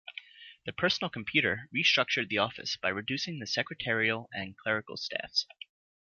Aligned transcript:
The 0.65 0.73
personal 0.73 1.11
computer 1.11 1.69
restructured 1.71 2.29
the 2.29 2.39
office 2.39 2.75
by 2.75 2.89
reducing 2.89 3.37
the 3.37 3.45
secretarial 3.45 4.29
and 4.33 4.57
clerical 4.57 4.97
staffs. 4.97 5.45